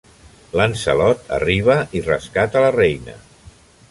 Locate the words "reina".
2.79-3.17